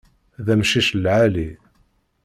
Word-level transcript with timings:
D 0.45 0.47
amcic 0.53 0.87
lɛali! 1.03 1.49